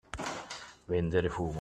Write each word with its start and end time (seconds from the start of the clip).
Vendere 0.89 1.29
fumo. 1.29 1.49